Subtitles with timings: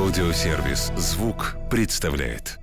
[0.00, 2.58] Аудиосервис «Звук» представляет.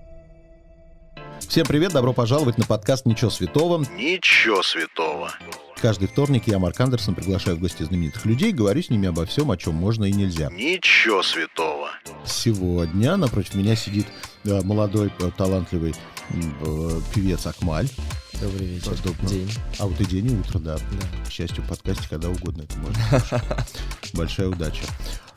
[1.48, 3.86] Всем привет, добро пожаловать на подкаст «Ничего святого».
[3.96, 5.32] Ничего святого.
[5.80, 9.52] Каждый вторник я, Марк Андерсон, приглашаю в гости знаменитых людей, говорю с ними обо всем,
[9.52, 10.50] о чем можно и нельзя.
[10.50, 11.92] Ничего святого.
[12.26, 14.08] Сегодня напротив меня сидит
[14.44, 15.94] э, молодой, э, талантливый
[16.32, 17.88] э, певец Акмаль.
[18.42, 18.92] Добрый вечер.
[18.92, 19.30] Удобно.
[19.30, 19.52] День.
[19.80, 20.78] А вот и день, и утро, да.
[20.78, 21.28] Да.
[21.28, 23.66] К счастью, в подкасте когда угодно это можно.
[24.14, 24.84] Большая удача.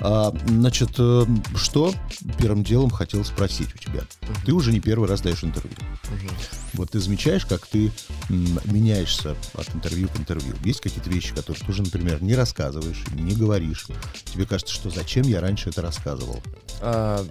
[0.00, 1.24] А, значит, э,
[1.56, 1.94] что
[2.38, 4.02] первым делом хотел спросить у тебя?
[4.44, 5.77] Ты уже не первый раз даешь интервью.
[6.10, 6.28] Мгм.
[6.74, 7.91] Вот ты замечаешь, как ты
[8.28, 10.55] меняешься от интервью к интервью.
[10.62, 13.86] Есть какие-то вещи, которые ты уже, например, не рассказываешь, не говоришь.
[14.27, 16.42] Тебе кажется, что зачем я раньше это рассказывал?
[16.82, 17.24] А,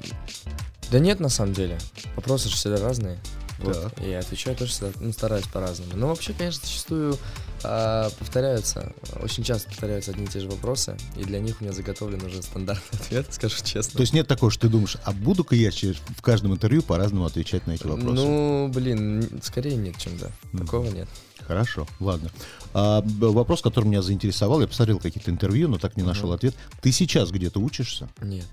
[0.92, 1.78] да нет, на самом деле.
[2.16, 3.20] Вопросы же всегда разные.
[3.60, 3.82] Вот.
[3.82, 4.02] Так.
[4.06, 5.92] И отвечаю тоже всегда, ну, стараюсь по-разному.
[5.96, 7.18] Но вообще, конечно, зачастую
[7.64, 11.74] а, повторяются, очень часто повторяются одни и те же вопросы, и для них у меня
[11.74, 13.98] заготовлен уже стандартный ответ, скажу честно.
[13.98, 17.68] То есть нет такого, что ты думаешь, а буду-ка я в каждом интервью по-разному отвечать
[17.68, 18.14] на эти вопросы?
[18.16, 20.30] Ну, блин, скорее нет, чем да.
[20.54, 20.66] Мгм.
[20.66, 21.08] Такого нет.
[21.46, 22.30] Хорошо, ладно.
[22.74, 26.36] А, вопрос, который меня заинтересовал, я посмотрел какие-то интервью, но так не нашел Мгм.
[26.36, 26.56] ответ.
[26.82, 28.10] Ты сейчас где-то учишься?
[28.22, 28.46] Нет.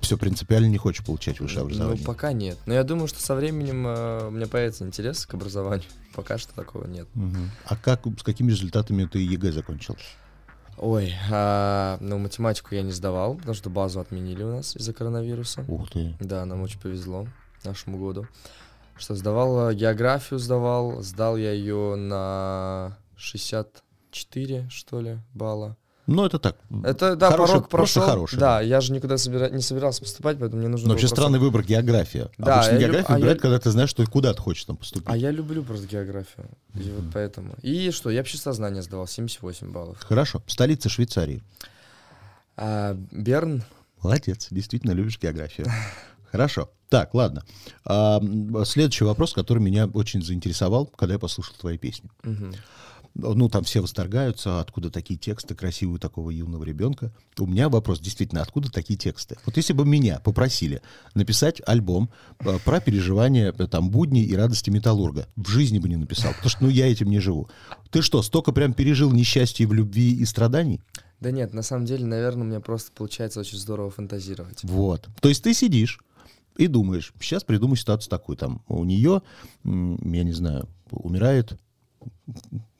[0.00, 2.04] Все принципиально не хочешь получать высшее Ну, образование?
[2.04, 2.58] пока нет.
[2.66, 5.86] Но я думаю, что со временем э, у меня появится интерес к образованию.
[6.14, 7.06] Пока что такого нет.
[7.14, 7.50] Мгм.
[7.66, 9.96] А как, с какими результатами ты ЕГЭ закончил?
[10.78, 15.64] Ой, а, ну математику я не сдавал, потому что базу отменили у нас из-за коронавируса.
[15.68, 16.16] Ух ты.
[16.20, 17.26] Да, нам очень повезло
[17.64, 18.26] нашему году.
[18.96, 25.76] Что сдавал э, географию сдавал, сдал я ее на 64, что ли, балла.
[26.12, 26.56] Ну, это так.
[26.82, 28.02] Это, да, Хороший- порог прошел.
[28.02, 28.36] хороший.
[28.40, 31.38] Да, я же никуда собира- не собирался поступать, поэтому мне нужно Но вообще просто- странный
[31.38, 32.30] выбор география.
[32.36, 34.64] Да, Обычно я люб- географию а я- выбирают, когда ты знаешь, что куда ты хочешь
[34.64, 35.06] там поступить.
[35.08, 36.48] А я люблю просто географию.
[36.74, 37.54] И вот поэтому.
[37.62, 39.98] И что, я обществознание сдавал, 78 баллов.
[40.00, 40.42] Хорошо.
[40.48, 41.42] Столица Швейцарии.
[42.56, 43.62] А, Берн,
[44.02, 45.66] Молодец, действительно любишь географию.
[46.32, 46.70] Хорошо.
[46.88, 47.44] Так, ладно.
[47.84, 48.20] А,
[48.64, 52.10] следующий вопрос, который меня очень заинтересовал, когда я послушал твои песни.
[52.24, 52.52] мгм.
[53.14, 57.12] Ну, там все восторгаются, откуда такие тексты красивые такого юного ребенка.
[57.38, 59.36] У меня вопрос, действительно, откуда такие тексты?
[59.44, 60.80] Вот если бы меня попросили
[61.14, 65.96] написать альбом э, про переживания э, там будней и радости металлурга, в жизни бы не
[65.96, 67.50] написал, потому что, ну, я этим не живу.
[67.90, 70.80] Ты что, столько прям пережил несчастье в любви и страданий?
[71.18, 74.62] Да нет, на самом деле, наверное, у меня просто получается очень здорово фантазировать.
[74.62, 75.08] Вот.
[75.20, 76.00] То есть ты сидишь
[76.56, 79.22] и думаешь, сейчас придумаю ситуацию такую, там, у нее,
[79.64, 81.58] я не знаю, умирает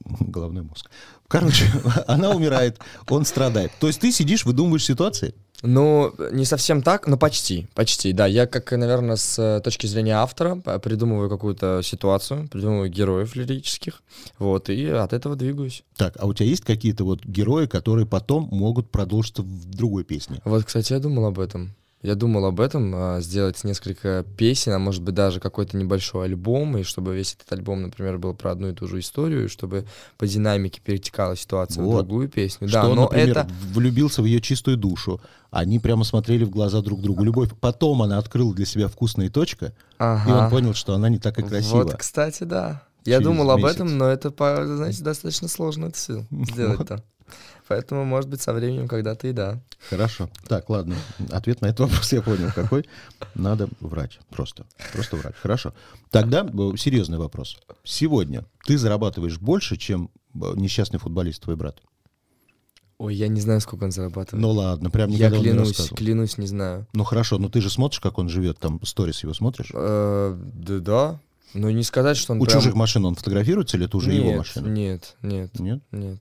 [0.19, 0.89] головной мозг.
[1.27, 1.65] Короче,
[2.07, 2.79] она умирает,
[3.09, 3.71] он страдает.
[3.79, 5.33] То есть ты сидишь, выдумываешь ситуации?
[5.63, 8.25] Ну, не совсем так, но почти, почти, да.
[8.25, 14.01] Я, как, наверное, с э, точки зрения автора придумываю какую-то ситуацию, придумываю героев лирических,
[14.39, 15.83] вот, и от этого двигаюсь.
[15.97, 20.41] Так, а у тебя есть какие-то вот герои, которые потом могут продолжиться в другой песне?
[20.45, 21.75] Вот, кстати, я думал об этом.
[22.01, 26.77] Я думал об этом, а, сделать несколько песен, а может быть даже какой-то небольшой альбом,
[26.77, 29.85] и чтобы весь этот альбом, например, был про одну и ту же историю, и чтобы
[30.17, 32.03] по динамике перетекала ситуация Вот.
[32.03, 32.67] в другую песню.
[32.67, 33.47] Что да, он, но например, это...
[33.71, 37.23] влюбился в ее чистую душу, они прямо смотрели в глаза друг другу.
[37.23, 37.49] Любовь.
[37.59, 40.45] Потом она открыла для себя вкусная точка, и Ага.
[40.45, 41.83] он понял, что она не так и красива.
[41.83, 42.83] Вот, кстати, да.
[43.05, 43.75] Я думал об месяц.
[43.75, 44.33] этом, но это,
[44.75, 47.03] знаете, достаточно сложно это все сделать-то.
[47.67, 49.59] Поэтому, может быть, со временем когда-то и да.
[49.89, 50.29] Хорошо.
[50.47, 50.95] Так, ладно.
[51.31, 52.49] Ответ на этот вопрос я понял.
[52.53, 52.85] Какой?
[53.35, 54.19] Надо врать.
[54.29, 54.65] Просто.
[54.93, 55.35] Просто врать.
[55.37, 55.73] Хорошо.
[56.09, 57.57] Тогда э, серьезный вопрос.
[57.83, 61.81] Сегодня ты зарабатываешь больше, чем э, несчастный футболист твой брат?
[62.97, 64.41] Ой, я не знаю, сколько он зарабатывает.
[64.41, 65.97] Ну ладно, прям я никогда не клянусь, рассказывал.
[65.97, 66.85] клянусь, не знаю.
[66.93, 69.71] Ну хорошо, но ты же смотришь, как он живет, там сторис его смотришь?
[69.73, 71.19] Э, Да, да.
[71.53, 74.23] Ну, не сказать, что он У прям- чужих машин он фотографируется или это уже нет,
[74.23, 74.67] его машина?
[74.67, 75.81] Нет, нет, Нет?
[75.91, 76.19] нет.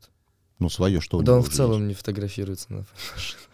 [0.61, 2.73] Ну свое, что Да он в целом не фотографируется.
[2.73, 2.85] на-?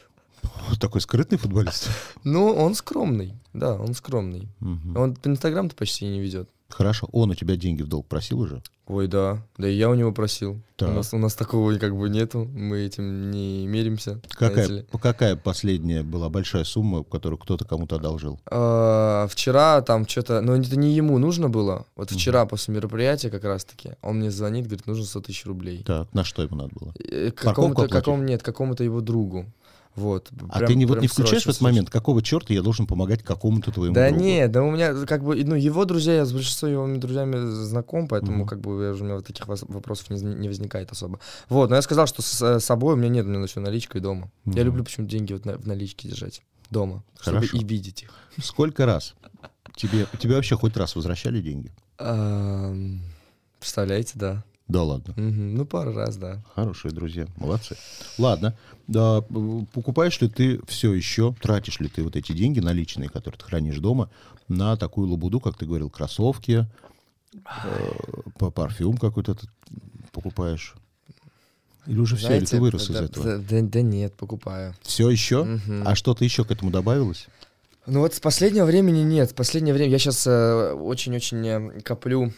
[0.80, 1.88] Такой скрытный футболист?
[2.24, 3.34] Ну, он скромный.
[3.52, 4.48] Да, он скромный.
[4.60, 4.96] Мгм.
[4.96, 6.50] Он Инстаграм-то почти не ведет.
[6.68, 7.08] Хорошо.
[7.12, 8.62] Он у тебя деньги в долг просил уже?
[8.86, 9.42] Ой, да.
[9.58, 10.60] Да и я у него просил.
[10.76, 10.90] Так.
[10.90, 12.44] У нас, у нас такого как бы нету.
[12.44, 14.20] Мы этим не меримся.
[14.28, 18.40] Какая, какая последняя была большая сумма, которую кто-то кому-то одолжил?
[18.50, 21.86] А, вчера там что-то, ну это не ему нужно было.
[21.96, 25.82] Вот вчера после мероприятия как раз-таки он мне звонит, говорит, нужно 100 тысяч рублей.
[25.84, 26.94] Так, на что ему надо было?
[26.98, 29.46] Э, Какому-то, какому, нет, какому-то его другу.
[29.96, 30.30] Вот.
[30.50, 33.22] А прям- ты не, вот не включаешь в этот момент, какого черта я должен помогать
[33.22, 34.22] какому-то твоему Да другу?
[34.22, 38.06] нет, да у меня как бы, ну, его друзья, я с большинством его друзьями знаком,
[38.06, 38.46] поэтому Мгм.
[38.46, 41.18] как бы я у меня вот таких вопросов не, не возникает особо.
[41.48, 42.26] Вот, но я сказал, что с
[42.60, 44.30] с собой у меня нет, у меня все наличка и дома.
[44.44, 44.62] Я Мгм.
[44.64, 47.46] люблю почему-то деньги вот на- в наличке держать дома, Хорошо.
[47.46, 48.10] чтобы и видеть их.
[48.42, 49.14] Сколько раз?
[49.76, 51.70] Тебе, тебе вообще хоть раз возвращали деньги?
[53.58, 54.44] Представляете, да.
[54.68, 55.14] Да ладно.
[55.16, 55.54] Мгм.
[55.54, 56.42] Ну, пару раз, да.
[56.54, 57.76] Хорошие друзья, молодцы.
[58.18, 58.56] Ладно,
[58.88, 59.20] да,
[59.72, 63.78] покупаешь ли ты все еще, тратишь ли ты вот эти деньги наличные, которые ты хранишь
[63.78, 64.10] дома,
[64.48, 66.66] на такую лабуду, как ты говорил, кроссовки,
[67.64, 69.46] э, парфюм какой-то ты
[70.12, 70.74] покупаешь?
[71.86, 73.24] Или уже все, или ты Знаете, вырос из да, этого?
[73.24, 74.74] Да, да- да нет, покупаю.
[74.82, 75.44] Все еще?
[75.44, 75.86] Мгм.
[75.86, 77.28] А что-то еще к этому добавилось?
[77.86, 79.30] Ну вот с последнего времени нет.
[79.30, 82.32] В последнее время я сейчас очень-очень э, коплю,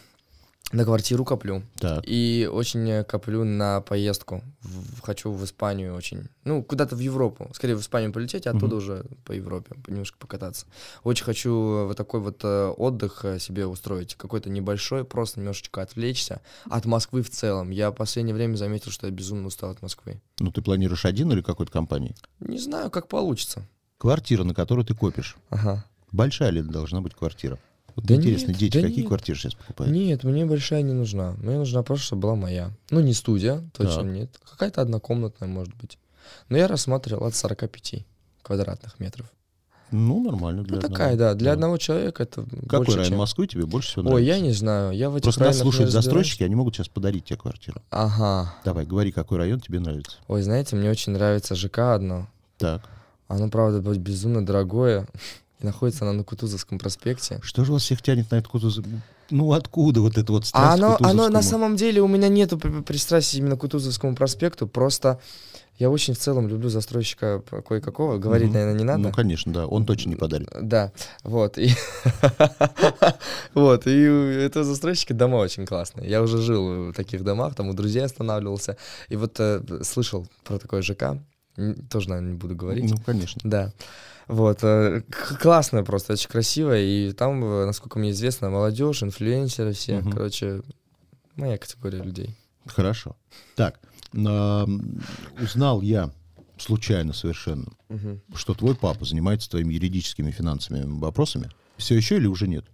[0.71, 1.63] на квартиру коплю.
[1.79, 2.03] Так.
[2.05, 4.43] И очень коплю на поездку.
[4.61, 6.27] В- хочу в Испанию очень.
[6.43, 7.49] Ну, куда-то в Европу.
[7.53, 8.77] Скорее в Испанию полететь, а оттуда Мгм.
[8.77, 10.67] уже по Европе немножко покататься.
[11.03, 14.15] Очень хочу вот такой вот э, отдых э, себе устроить.
[14.15, 17.71] Какой-то небольшой, просто немножечко отвлечься от Москвы в целом.
[17.71, 20.21] Я в последнее время заметил, что я безумно устал от Москвы.
[20.39, 22.15] Ну, ты планируешь один или какой-то компании?
[22.39, 23.67] Не знаю, как получится.
[23.97, 25.35] Квартира, на которую ты копишь.
[25.49, 25.83] Ага.
[26.11, 27.59] Большая ли должна быть квартира?
[27.95, 29.07] Вот Да интересно, нет, дети да какие нет.
[29.07, 29.93] квартиры сейчас покупают?
[29.93, 31.35] Нет, мне большая не нужна.
[31.41, 32.71] Мне нужна просто, чтобы была моя.
[32.89, 34.05] Ну, не студия, точно Так.
[34.11, 34.39] нет.
[34.49, 35.97] Какая-то однокомнатная, может быть.
[36.49, 38.05] Но я рассматривал от 45
[38.41, 39.27] квадратных метров.
[39.91, 40.93] Ну, нормально для Ну, одного.
[40.93, 41.33] такая, да.
[41.33, 41.53] Для Да.
[41.53, 43.17] одного человека это Какой больше, район чем...
[43.17, 44.33] Москвы тебе больше всего Ой, нравится?
[44.35, 44.91] я не знаю.
[44.91, 47.81] Я в этих Просто нас слушают застройщики, они могут сейчас подарить тебе квартиру.
[47.89, 48.53] Ага.
[48.63, 50.17] Давай, говори, какой район тебе нравится.
[50.27, 52.27] Ой, знаете, мне очень нравится ЖК одно.
[52.57, 52.83] Так.
[53.27, 55.07] Оно, правда, безумно дорогое.
[55.59, 57.39] И находится оно на Кутузовском проспекте.
[57.43, 58.85] Что же вас всех тянет на эту Кутузов?
[59.29, 62.29] Ну, откуда вот это вот А страсть оно, к оно на самом деле у меня
[62.29, 64.67] нету при- пристрастия именно к Кутузовскому проспекту.
[64.67, 65.19] Просто
[65.77, 68.17] я очень в целом люблю застройщика кое-какого.
[68.17, 68.53] Говорить, Мгм.
[68.53, 68.99] наверное, не надо.
[68.99, 69.67] Ну, конечно, да.
[69.67, 70.49] Он точно не подарит.
[70.61, 70.91] Да,
[71.23, 71.57] вот.
[71.57, 71.69] И
[73.53, 76.09] вот, и у этого застройщика дома очень классные.
[76.09, 78.77] Я уже жил в таких домах, там у друзей останавливался.
[79.09, 81.17] И вот э, слышал про такое ЖК.
[81.89, 82.89] Тоже, наверное, не буду говорить.
[82.89, 83.41] Ну, конечно.
[83.43, 83.73] Да.
[84.27, 84.59] Вот.
[84.63, 85.01] э,
[85.41, 86.77] Классно просто, очень красиво.
[86.77, 89.99] И там, э, насколько мне известно, молодежь, инфлюенсеры все.
[89.99, 90.11] Мгм.
[90.11, 90.61] Короче,
[91.35, 92.35] моя категория людей.
[92.65, 93.15] Хорошо.
[93.55, 93.79] Так,
[94.13, 95.01] ам,
[95.41, 96.11] узнал я
[96.57, 98.21] случайно совершенно, Мгм.
[98.35, 101.49] что твой папа занимается твоими юридическими финансовыми вопросами.
[101.77, 102.65] Все еще или уже нет?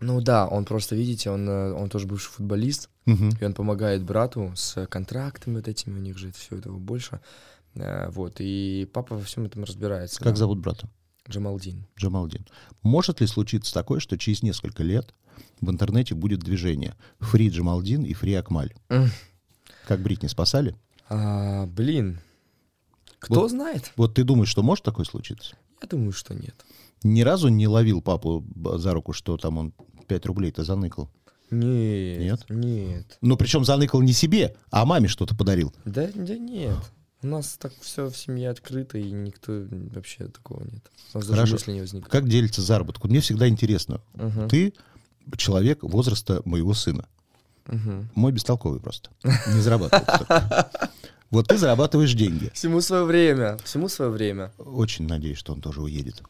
[0.00, 2.88] Ну да, он просто, видите, он, э, он тоже бывший футболист.
[3.04, 3.30] Мгм.
[3.40, 7.20] И он помогает брату с контрактами вот этими, у них же все этого больше.
[7.74, 10.18] Э, Вот, и папа во всем этом разбирается.
[10.20, 10.36] Как да.
[10.40, 10.88] зовут брата?
[11.28, 11.86] Джамалдин.
[11.98, 12.46] Джамалдин.
[12.82, 15.14] Может ли случиться такое, что через несколько лет
[15.60, 18.72] в интернете будет движение «Фри Джамалдин» и «Фри Акмаль»?
[19.86, 20.74] Как Бритни спасали?
[21.08, 22.20] А, блин,
[23.18, 23.50] кто Вот.
[23.50, 23.92] знает?
[23.96, 25.56] Вот ты думаешь, что может такое случиться?
[25.82, 26.54] Я думаю, что нет.
[27.02, 28.44] Ни разу не ловил папу
[28.76, 29.74] за руку, что там он
[30.08, 31.10] 5 рублей-то заныкал.
[31.50, 32.18] Нет.
[32.20, 32.46] Нет?
[32.50, 33.18] Нет.
[33.22, 35.74] Ну, причем заныкал не себе, а маме что-то подарил.
[35.84, 36.76] Да, да нет.
[37.22, 39.52] У нас так все в семье открыто, и никто
[39.94, 40.82] вообще такого нет.
[41.14, 41.52] У нас даже Хорошо.
[41.54, 42.12] мысли не возникает.
[42.12, 43.04] Как делится заработок?
[43.04, 44.00] Мне всегда интересно.
[44.14, 44.72] Мгм, Ты
[45.36, 47.06] человек возраста моего сына.
[47.66, 48.08] мгм.
[48.14, 49.10] Мой бестолковый просто.
[49.24, 50.06] Не зарабатывает.
[51.30, 52.50] Вот ты зарабатываешь деньги.
[52.54, 53.58] Всему свое время.
[53.64, 54.50] Всему свое время.
[54.56, 56.22] Очень надеюсь, что он тоже уедет.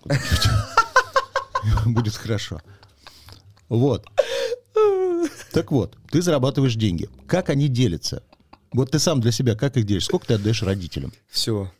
[1.86, 2.60] Будет хорошо.
[3.68, 4.06] Вот.
[5.52, 7.08] Так вот, ты зарабатываешь деньги.
[7.26, 8.22] Как они делятся?
[8.72, 10.04] Вот ты сам для себя как их делишь?
[10.04, 11.12] Сколько ты отдаешь родителям?
[11.28, 11.70] Все.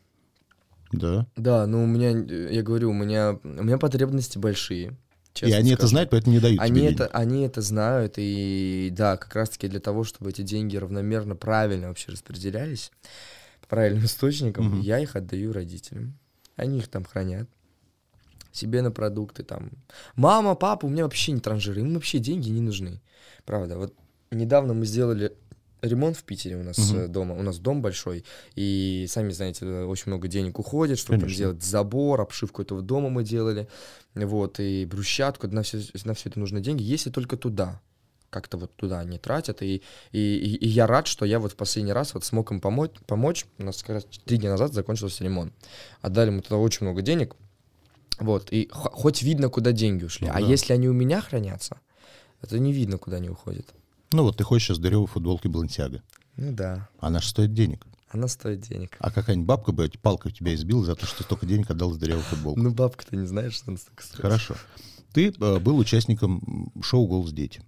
[0.93, 1.27] Да.
[1.37, 2.11] Да, ну у меня,
[2.51, 4.97] я говорю, у меня, у меня потребности большие.
[5.41, 5.91] И они это скажу.
[5.91, 7.11] знают, поэтому не дают Они это, денег.
[7.13, 12.11] они это знают, и да, как раз-таки для того, чтобы эти деньги равномерно, правильно вообще
[12.11, 12.91] распределялись
[13.61, 14.81] по правильным источникам, Мгм.
[14.81, 16.19] я их отдаю родителям.
[16.57, 17.49] Они их там хранят.
[18.51, 19.71] Себе на продукты там.
[20.17, 23.01] Мама, папа, у меня вообще не транжиры, им вообще деньги не нужны.
[23.45, 23.95] Правда, вот
[24.33, 25.35] недавно мы сделали
[25.83, 27.35] ремонт в Питере у нас э, дома.
[27.35, 31.37] У нас дом большой, и сами знаете, э, очень много денег уходит, чтобы там Конечно.
[31.37, 33.69] сделать забор, обшивку этого дома мы делали,
[34.15, 37.81] вот, и брусчатку, на все, на все это нужны деньги, если только туда.
[38.31, 39.77] Как-то вот туда они тратят, и,
[40.13, 42.91] и, и- и я рад, что я вот в последний раз вот смог им помочь,
[43.07, 43.47] помочь.
[43.57, 45.55] У нас как раз три дня назад закончился ремонт.
[46.03, 47.37] Отдали мы туда очень много денег,
[48.19, 50.27] вот, и хо- хоть видно, куда деньги ушли.
[50.27, 50.47] Ну а да.
[50.47, 51.79] если они у меня хранятся,
[52.43, 53.67] это не видно, куда они уходят.
[54.13, 56.03] Ну вот ты ходишь сейчас в дырявой футболке Балансиага.
[56.37, 57.87] Ну да, Она же стоит денег.
[58.11, 58.97] она стоит денег.
[59.01, 62.25] А какая-нибудь бабка бы палкой тебя избила за то, что столько денег отдал за дырявую
[62.25, 62.59] футболку.
[62.61, 64.21] Ну, бабка-то не знаешь, что она столько стоит.
[64.23, 64.55] Хорошо.
[65.13, 67.63] Ты э, был участником шоу «Голос дети».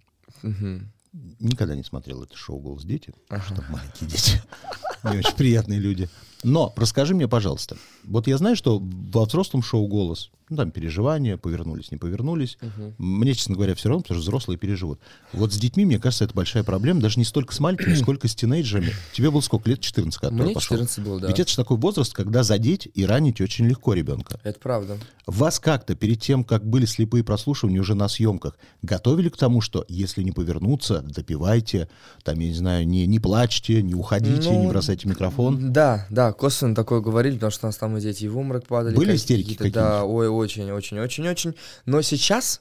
[1.41, 3.43] Никогда не смотрел это шоу «Голос дети», Ага.
[3.45, 4.43] что там маленькие дети.
[5.05, 6.09] Не очень приятные люди.
[6.43, 11.37] Но расскажи мне, пожалуйста, вот я знаю, что во взрослом шоу «Голос» ну, там переживания,
[11.37, 12.59] повернулись, не повернулись.
[12.99, 15.01] Мне, честно говоря, все равно, потому что взрослые переживут.
[15.33, 18.35] Вот с детьми, мне кажется, это большая проблема, даже не столько с маленькими, сколько с
[18.35, 18.93] тинейджерами.
[19.13, 19.81] Тебе было сколько лет?
[19.81, 20.77] 14, когда Мне пошел?
[20.77, 21.29] 14 было, да.
[21.29, 24.41] Ведь это же такой возраст, когда задеть и ранить очень легко ребенка.
[24.43, 24.99] Это правда.
[25.27, 29.85] Вас как-то перед тем, как были слепые прослушивания уже на съемках, готовили к тому, что
[29.89, 31.89] если не повернуться, допивайте,
[32.25, 35.73] там, я не знаю, не, не плачьте, не уходите, Ну, не бросайте микрофон?
[35.73, 38.67] Да, да, косвенно такое говорили, потому что у нас там и дети и в обморок
[38.67, 38.95] падали.
[38.95, 41.55] Были истерики какие-то, Да, ой, очень, очень, очень, очень.
[41.87, 42.61] Но сейчас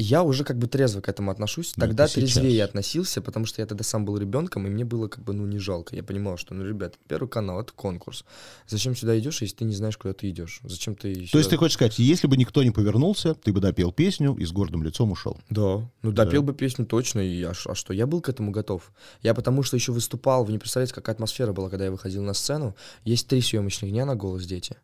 [0.00, 1.74] я уже как бы трезво к этому отношусь.
[1.76, 5.08] Ну, Тогда трезвее я относился, потому что я тогда сам был ребенком, и мне было
[5.08, 5.96] как бы, ну, не жалко.
[5.96, 8.24] Я понимал, что, ну, ребят, первый канал— это конкурс.
[8.66, 10.60] Зачем сюда идешь, если ты не знаешь, куда ты идешь?
[10.62, 13.60] Зачем ты То есть сюда- ты хочешь сказать, если бы никто не повернулся, ты бы
[13.60, 15.38] допел песню и с гордым лицом ушел?
[15.50, 18.92] Да, ну допел бы песню точно, и а, а что, я был к этому готов.
[19.22, 22.34] Я потому что еще выступал, вы не представляете, какая атмосфера была, когда я выходил на
[22.34, 22.76] сцену.
[23.04, 24.76] Есть три съемочных дня на «Голос дети».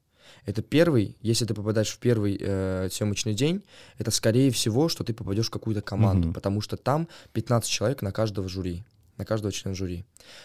[0.46, 3.62] Это первый, если ты попадаешь в первый э, съемочный день,
[3.98, 6.34] это скорее всего, что ты попадешь в какую-то команду, Мгм.
[6.34, 8.84] потому что там 15 человек на каждого жюри,
[9.16, 10.04] на каждого члена жюри.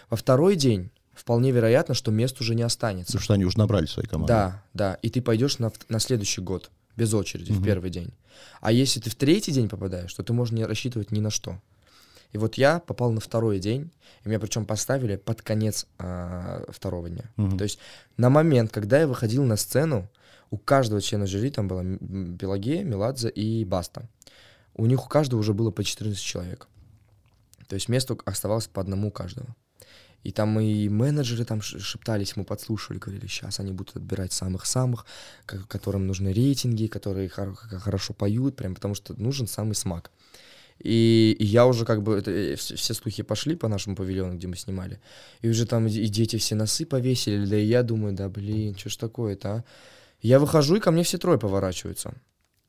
[0.10, 3.12] Во второй день вполне вероятно, что мест уже не останется.
[3.14, 4.28] Потому что они уже набрали свои команды.
[4.34, 4.94] Да, да.
[5.02, 8.14] И ты пойдешь на, на следующий год без очереди в первый день.
[8.62, 11.60] А если ты в третий день попадаешь, то ты можешь не рассчитывать ни на что.
[12.32, 13.92] И вот я попал на второй день,
[14.24, 17.26] и меня причем поставили под конец а, второго дня.
[17.38, 17.58] Мгм.
[17.58, 17.80] То есть
[18.18, 20.10] на момент, когда я выходил на сцену,
[20.52, 24.08] у каждого члена жюри, там была Пелагея, Меладзе и Баста,
[24.76, 26.68] у них у каждого уже было по 14 человек.
[27.68, 29.56] То есть место оставалось по одному у каждого.
[30.24, 35.06] И там и менеджеры там шептались, мы подслушивали, говорили, сейчас они будут отбирать самых-самых,
[35.46, 40.12] ко- которым нужны рейтинги, которые хорошо поют, прям потому что нужен самый смак.
[40.80, 44.48] И, и я уже как бы, это, э, все, слухи пошли по нашему павильону, где
[44.48, 45.00] мы снимали,
[45.42, 48.90] и уже там и, дети все носы повесили, да и я думаю, да блин, что
[48.90, 49.64] ж такое-то, а?
[50.22, 52.14] Я выхожу, и ко мне все трое поворачиваются.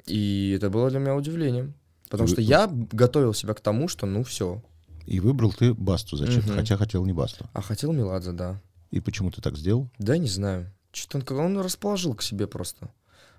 [0.06, 1.74] И это было для меня удивлением.
[2.08, 4.62] Потому Вы- что я готовил себя к тому, что ну все.
[5.06, 6.56] И выбрал ты Басту зачем-то, Мгм.
[6.60, 7.48] хотя хотел не Басту.
[7.52, 8.60] А хотел Меладзе, да.
[8.92, 9.88] И почему ты так сделал?
[9.98, 10.72] Да, не знаю.
[10.92, 12.88] Что-то он, он расположил к себе просто.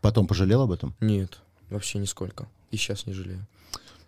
[0.01, 0.93] Потом пожалел об этом?
[1.01, 2.47] Нет, вообще нисколько.
[2.71, 3.45] И сейчас не жалею.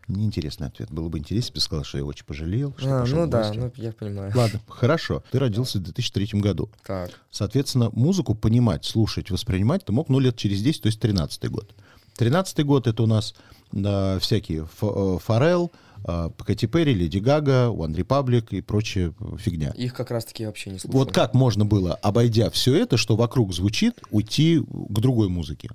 [0.07, 0.91] Неинтересный ответ.
[0.91, 3.29] Было бы интересно, если бы сказал, что я очень пожалел, что А, пошел ну к
[3.29, 4.31] да, ну я понимаю.
[4.35, 5.23] Ладно, хорошо.
[5.31, 6.69] Ты родился в 2003 году.
[6.85, 7.11] Так.
[7.31, 11.73] Соответственно, музыку понимать, слушать, воспринимать ты мог, ну, лет через 10, то есть 13 год.
[12.17, 13.33] 13 год— это у нас
[13.71, 15.71] да, всякие э, Форел,
[16.07, 19.71] э, Кэти Перри, Леди Гага, One Republic и прочая э, фигня.
[19.71, 20.99] Их как раз-таки вообще не слушал.
[20.99, 25.69] Вот как можно было, обойдя все это, что вокруг звучит, уйти к другой музыке?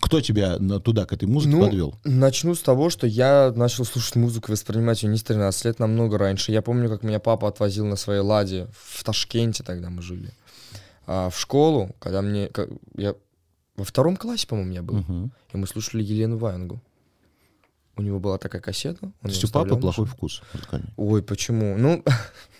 [0.00, 1.94] Кто тебя туда, к этой музыке Ну, подвел?
[2.04, 6.18] начну с того, что я начал слушать музыку, воспринимать ее не с 13 лет, намного
[6.18, 6.52] раньше.
[6.52, 10.30] Я помню, как меня папа отвозил на своей ладе в Ташкенте, тогда мы жили,
[11.06, 12.48] а, в школу, когда мне...
[12.48, 13.14] как- я
[13.76, 14.96] во втором классе, по-моему, я был.
[14.96, 15.30] Мгм.
[15.52, 16.80] И мы слушали Елену Ваенгу.
[17.96, 18.98] У него была такая кассета.
[19.06, 20.90] Он То есть у папы плохой вкус музыкальный.
[20.96, 21.76] Ой, почему?
[21.78, 22.02] Ну,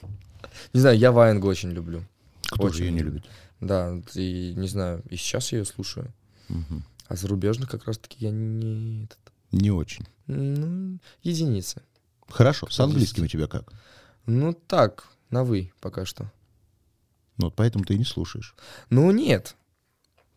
[0.72, 2.02] не знаю, я Ваенгу очень люблю.
[2.42, 3.24] Кто же Очень ее не любит?
[3.60, 6.12] Да, и не знаю, и сейчас я ее слушаю.
[6.48, 6.84] Мгм.
[7.08, 9.04] А зарубежных как раз-таки я не...
[9.04, 9.18] этот,
[9.52, 10.06] Не очень.
[10.26, 11.82] Ну, единицы.
[12.28, 12.68] Хорошо.
[12.68, 13.72] С английским у тебя как?
[14.26, 16.32] Ну, так, на «вы» пока что.
[17.36, 18.54] Ну, вот поэтому ты и не слушаешь.
[18.90, 19.54] Ну, нет.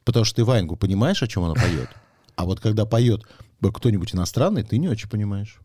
[0.04, 1.90] Потому что ты Ваенгу понимаешь, о чем она поет.
[2.36, 3.24] А вот когда поет
[3.62, 5.60] кто-нибудь иностранный, ты не очень понимаешь.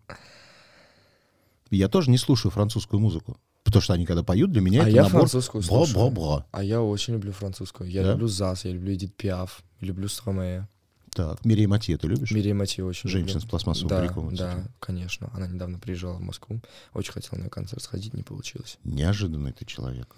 [1.70, 3.36] Я тоже не слушаю французскую музыку.
[3.64, 5.94] Потому что они когда поют, для меня а это я набор французскую слушаю.
[5.94, 6.46] бра-бра-бра.
[6.52, 7.90] А я очень люблю французскую.
[7.90, 8.12] Я Да?
[8.12, 10.68] люблю ЗАС, я люблю Эдит Пиаф, люблю Стромея.
[11.14, 12.30] Так, Мирей Матье ты любишь?
[12.32, 13.46] Мирея Матье очень Женщина люблю.
[13.46, 14.68] с пластмассовым да, париком, Да, этим.
[14.80, 15.30] конечно.
[15.32, 16.60] Она недавно приезжала в Москву.
[16.92, 18.78] Очень хотела на ее концерт сходить, не получилось.
[18.84, 20.14] Неожиданный ты человек.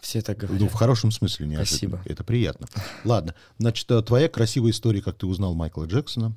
[0.00, 0.70] Все так Ну, говорят.
[0.70, 1.66] в хорошем смысле неожиданно.
[1.66, 2.02] Спасибо.
[2.04, 2.66] Это приятно.
[3.04, 6.36] Ладно, значит, э, твоя красивая история, как ты узнал Майкла Джексона.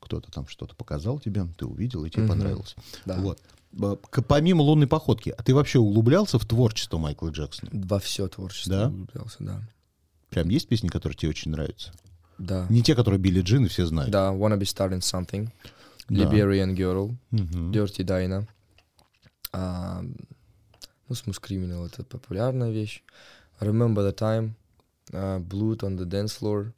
[0.00, 2.30] Кто-то там что-то показал тебе, ты увидел, и тебе Мгм.
[2.30, 2.76] понравилось.
[3.04, 3.18] Да.
[3.18, 3.40] Вот.
[4.28, 7.68] Помимо лунной походки, а ты вообще углублялся в творчество Майкла Джексона?
[7.74, 8.88] Во все творчество Да?
[8.88, 9.62] влюблялся, да.
[10.30, 11.92] Прям есть песни, которые тебе очень нравятся?
[12.38, 12.66] Да.
[12.70, 14.10] Не те, которые Билли Джин и все знают.
[14.10, 15.48] Да, Wanna Be Starting Something,
[16.08, 16.24] Да.
[16.24, 17.72] Liberian Girl, Мгм.
[17.72, 18.46] Dirty Dinah.
[19.52, 23.02] А, ну, Smooth Criminal— это популярная вещь.
[23.60, 24.52] Remember the Time,
[25.12, 26.72] а, Blood on the Dance Floor.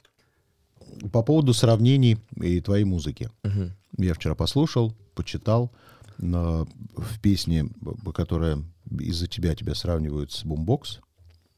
[1.11, 3.29] По поводу сравнений и твоей музыки.
[3.43, 3.71] Мгм.
[3.97, 5.71] Я вчера послушал, почитал
[6.17, 6.65] на,
[6.95, 7.69] в песне,
[8.13, 8.63] которая
[8.99, 10.99] из-за тебя тебя сравнивают с Бумбокс.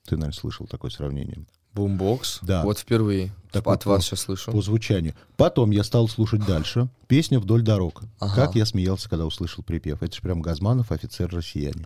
[0.06, 1.46] Ты, наверное, слышал такое сравнение.
[1.76, 2.40] Boombox.
[2.42, 2.64] Да.
[2.64, 4.52] Вот впервые Такой от вас по- сейчас слышу.
[4.52, 5.14] По звучанию.
[5.38, 6.88] Потом я стал слушать дальше.
[7.08, 8.04] Песня «Вдоль дорог».
[8.20, 8.36] Ага.
[8.36, 10.02] Как я смеялся, когда услышал припев.
[10.02, 11.86] Это же прям Газманов, офицер россияне.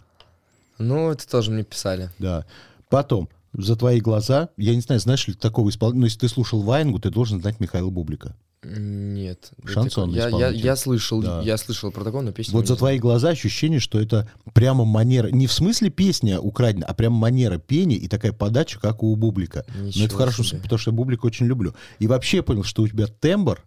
[0.77, 2.11] Ну, это тоже мне писали.
[2.19, 2.45] Да.
[2.89, 6.61] Потом За твои глаза, я не знаю, знаешь ли такого исполнителя, но если ты слушал
[6.61, 8.35] Ваенгу, ты должен знать Михаила Бублика.
[8.75, 9.51] Нет.
[9.65, 11.41] Шансонный я, я, я слышал, Да.
[11.41, 12.77] я слышал про такого, но песню Вот за знаю.
[12.79, 17.57] твои глаза ощущение, что это прямо манера, не в смысле песня украдена, а прям манера
[17.59, 19.65] пения и такая подача, как у Бублика.
[19.77, 20.59] Но Ничего это хорошо, себе.
[20.61, 21.73] потому что я Бублика очень люблю.
[21.99, 23.63] И вообще я понял, что у тебя тембр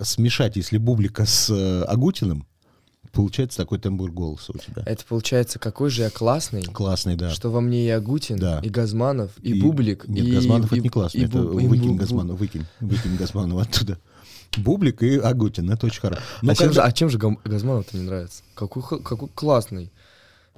[0.00, 2.46] смешать, если Бублика с э, Агутиным,
[3.12, 4.82] получается такой тембр голоса у тебя.
[4.86, 7.30] Это получается, какой же я классный, Классный, да.
[7.30, 8.60] что во мне и Агутин, Да.
[8.62, 10.30] и Газманов, и, И- Бублик, Нет, и...
[10.32, 13.98] Газманов и- это не классно, и это и выкинь Бу- Газманова, выкинь, выкинь Газманова оттуда.
[14.56, 16.22] Бублик и Агутин, это очень хорошо.
[16.42, 18.42] Но а, чем же, когда- а чем же Газманов-то не нравится?
[18.54, 19.92] Какой, какой классный.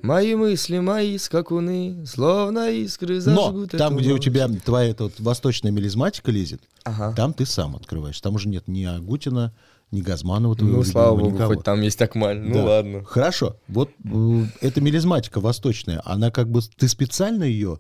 [0.02, 4.25] Мои мысли, мои скакуны, словно искры Но зажгут там, эту где у ночь.
[4.25, 7.12] тебя твоя эта вот восточная мелизматика лезет, Ага.
[7.14, 8.18] там ты сам открываешь.
[8.20, 9.52] Там уже нет ни Агутина,
[9.90, 11.54] ни Газманова твоего Ну, слава богу, никого.
[11.54, 12.38] хоть там есть Акмаль.
[12.40, 12.64] Ну, Да.
[12.64, 13.04] ладно.
[13.04, 13.56] Хорошо.
[13.68, 16.62] Вот э, эта мелизматика восточная, она как бы...
[16.78, 17.78] Ты специально ее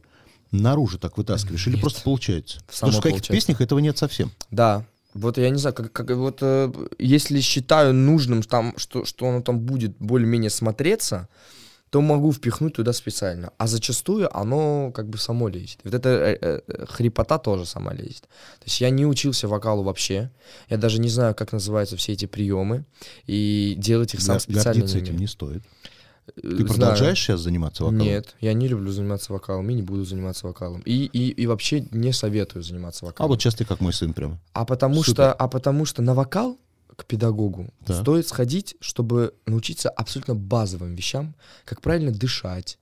[0.50, 1.66] наружу так вытаскиваешь?
[1.68, 1.80] Или Нет.
[1.82, 2.58] просто получается?
[2.68, 4.30] Само Потому что в каких-то песнях этого нет совсем.
[4.50, 4.84] Да.
[5.14, 9.42] Вот я не знаю, как, как вот э, если считаю нужным там, что, что оно
[9.42, 11.28] там будет более-менее смотреться,
[11.90, 13.52] то могу впихнуть туда специально.
[13.58, 15.80] А зачастую оно как бы само лезет.
[15.82, 18.22] Вот эта э, э, хрипота тоже сама лезет.
[18.22, 20.30] То есть я не учился вокалу вообще.
[20.68, 22.84] Я даже не знаю, как называются все эти приемы.
[23.26, 25.64] И делать их сам Гор- специально Гордиться не этим не стоит.
[26.34, 26.66] Ты знаю.
[26.66, 28.02] продолжаешь сейчас заниматься вокалом?
[28.04, 30.80] Нет, я не люблю заниматься вокалом и не буду заниматься вокалом.
[30.84, 33.30] И, и, и вообще не советую заниматься А вокалом.
[33.30, 34.38] вот сейчас ты как мой сын прямо.
[34.52, 35.12] А потому Супер.
[35.12, 36.58] что, а потому что на вокал
[36.96, 38.00] к педагогу Да.
[38.00, 41.34] стоит сходить, чтобы научиться абсолютно базовым вещам,
[41.64, 42.78] как правильно дышать.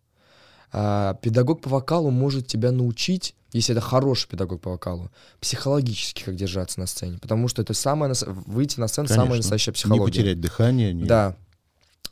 [0.72, 6.36] А, педагог по вокалу может тебя научить, если это хороший педагог по вокалу, психологически как
[6.36, 8.12] держаться на сцене, потому что это самое
[8.46, 9.38] выйти на сцену самая Конечно.
[9.38, 10.04] настоящая Не психология.
[10.12, 10.92] потерять дыхание.
[10.92, 11.36] не- Да.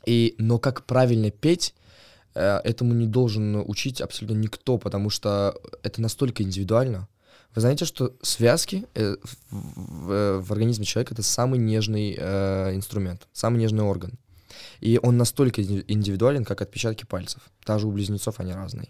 [0.07, 1.75] И, но как правильно петь,
[2.33, 7.07] э, этому не должен учить абсолютно никто, потому что это настолько индивидуально.
[7.53, 12.75] Вы знаете, что связки э, в, в- э, в организме человека это самый нежный э,
[12.75, 14.17] инструмент, самый нежный орган.
[14.79, 17.41] И он настолько инди- индивидуален, как отпечатки пальцев.
[17.65, 18.89] Даже у близнецов они разные.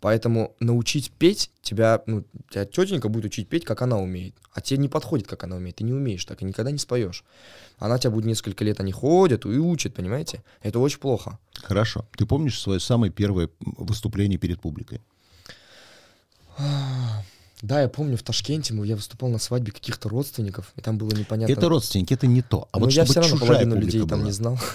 [0.00, 4.34] Поэтому научить петь тебя, ну, тебя тетенька будет учить петь, как она умеет.
[4.52, 5.76] А тебе не подходит, как она умеет.
[5.76, 7.24] Ты не умеешь так и никогда не споешь.
[7.78, 10.42] Она тебя будет несколько лет, они ходят и учат, понимаете?
[10.62, 11.38] Это очень плохо.
[11.54, 12.06] Хорошо.
[12.16, 15.00] Ты помнишь свое самое первое выступление перед публикой?
[17.62, 21.52] Да, я помню, в Ташкенте я выступал на свадьбе каких-то родственников, и там было непонятно.
[21.52, 22.68] Это родственники, это не то.
[22.72, 24.22] А Но вот я все равно половину людей там была.
[24.24, 24.58] не знал.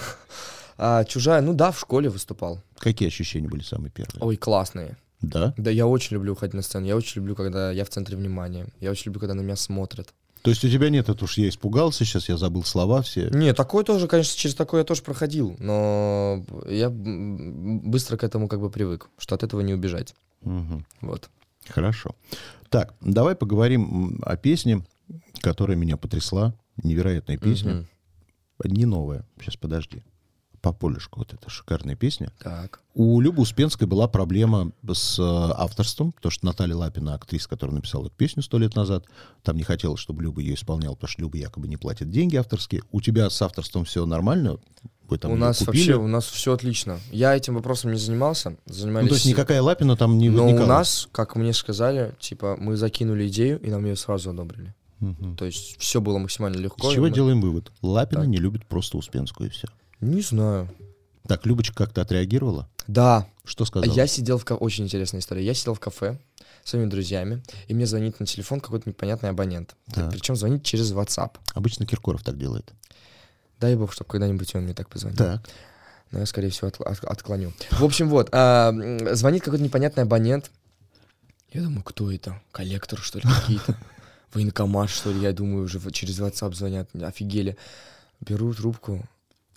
[0.76, 2.60] А чужая, ну да, в школе выступал.
[2.78, 4.20] Какие ощущения были самые первые?
[4.20, 4.96] Ой, классные.
[5.20, 5.54] Да?
[5.56, 6.84] Да, я очень люблю уходить на сцену.
[6.84, 8.66] Я очень люблю, когда я в центре внимания.
[8.80, 10.12] Я очень люблю, когда на меня смотрят.
[10.42, 13.30] То есть у тебя нет, это уж я испугался, сейчас я забыл слова все.
[13.30, 18.60] Не, такое тоже, конечно, через такое я тоже проходил, но я быстро к этому как
[18.60, 20.14] бы привык, что от этого не убежать.
[20.42, 20.84] Мгм.
[21.00, 21.30] Вот.
[21.68, 22.14] Хорошо.
[22.68, 24.84] Так, давай поговорим о песне,
[25.40, 26.54] которая меня потрясла.
[26.82, 27.74] Невероятная песня.
[27.74, 27.86] Мгм.
[28.64, 29.26] Не новая.
[29.40, 30.02] Сейчас, подожди.
[30.64, 31.18] По полюшку.
[31.18, 32.32] Вот это шикарная песня.
[32.42, 32.80] Так.
[32.94, 38.06] У Любы Успенской была проблема с э, авторством, потому что Наталья Лапина, актриса, которая написала
[38.06, 39.04] эту песню сто лет назад,
[39.42, 42.82] там не хотела, чтобы Люба ее исполняла, потому что Люба якобы не платит деньги авторские.
[42.92, 44.56] У тебя с авторством все нормально?
[45.06, 45.92] Вы там у нас купили?
[45.92, 46.98] вообще, у нас все отлично.
[47.12, 49.04] Я этим вопросом не занимался, занимались...
[49.04, 50.64] Ну, то есть никакая Лапина там не Но возникала?
[50.64, 54.74] у нас, как мне сказали, типа, мы закинули идею, и нам ее сразу одобрили.
[55.00, 55.36] Мгм.
[55.36, 56.88] То есть все было максимально легко.
[56.88, 57.70] Из чего мы- делаем вывод?
[57.82, 58.30] Лапина Так.
[58.30, 59.68] не любит просто Успенскую, и все.
[60.04, 60.68] Не знаю.
[61.26, 62.68] Так, Любочка как-то отреагировала?
[62.86, 63.94] Да, Что сказала?
[63.94, 64.44] я сидел в...
[64.52, 65.42] Очень интересная история.
[65.44, 66.18] Я сидел в кафе
[66.62, 69.74] с своими друзьями, и мне звонит на телефон какой-то непонятный абонент.
[69.92, 70.10] Так.
[70.10, 71.32] Причем звонит через WhatsApp.
[71.54, 72.70] Обычно Киркоров так делает.
[73.60, 75.16] Дай бог, чтобы когда-нибудь он мне так позвонил.
[75.16, 75.48] Так.
[76.10, 77.52] Но я, скорее всего, отк- от- отклоню.
[77.70, 78.72] В общем, вот, а,
[79.12, 80.50] звонит какой-то непонятный абонент.
[81.52, 82.40] Я думаю, кто это?
[82.52, 83.78] Коллектор, что ли, какие-то?
[84.34, 85.20] Военкомат, что ли?
[85.20, 86.90] Я думаю, уже через WhatsApp звонят.
[87.00, 87.56] Офигели.
[88.20, 89.02] Беру трубку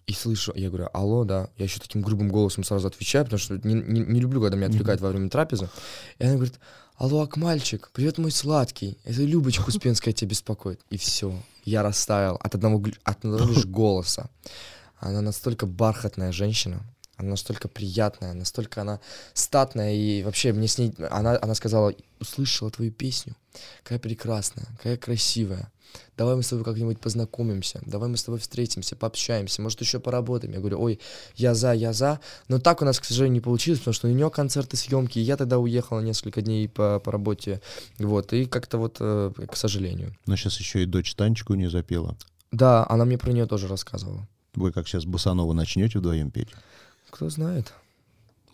[0.08, 0.54] и слышу.
[0.56, 1.50] Я говорю, алло, да.
[1.58, 4.68] Я еще таким грубым голосом сразу отвечаю, потому что не, не- не люблю, когда меня
[4.68, 5.70] отвлекают во время трапезы.
[6.18, 6.60] И она говорит,
[6.96, 8.98] алло, Акмальчик, привет, мой сладкий.
[9.04, 10.80] Это Любочка Успенская тебя беспокоит.
[10.90, 11.36] И все.
[11.66, 14.30] Я растаял от одного, от одного лишь голоса.
[15.00, 16.82] Она настолько бархатная женщина,
[17.18, 19.00] она настолько приятная, настолько она
[19.34, 23.36] статная, и вообще мне с ней, она, она сказала, услышала твою песню,
[23.84, 25.72] какая прекрасная, какая красивая,
[26.18, 30.54] давай мы с тобой как-нибудь познакомимся, давай мы с тобой встретимся, пообщаемся, может еще поработаем.
[30.54, 31.00] Я говорю, ой,
[31.36, 34.12] я за, я за, но так у нас, к сожалению, не получилось, потому что у
[34.12, 37.62] нее концерты, съемки, и я тогда уехала несколько дней по, по работе,
[37.98, 40.16] вот, и как-то вот, э, к сожалению.
[40.26, 42.18] Но сейчас еще и дочь Танечку не запела.
[42.52, 44.28] Да, она мне про нее тоже рассказывала.
[44.56, 46.50] Вы как сейчас Босанова начнете вдвоем петь?
[47.10, 47.74] Кто знает.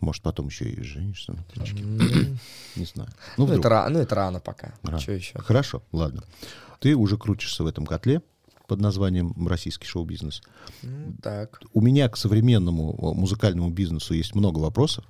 [0.04, 1.32] Может, потом еще и женишься.
[1.34, 1.63] на.
[1.63, 1.98] М,
[2.76, 3.10] Не знаю.
[3.38, 3.60] Ну, Ну, вдруг.
[3.60, 4.74] это, ра- ну, это рано пока.
[4.84, 5.00] Рано.
[5.00, 5.39] Что еще?
[5.39, 6.24] Хорошо, ладно.
[6.80, 8.22] Ты уже крутишься в этом котле
[8.68, 10.42] под названием «Российский шоу-бизнес».
[10.82, 11.62] Ну, так.
[11.74, 15.06] У меня к современному музыкальному бизнесу есть много вопросов.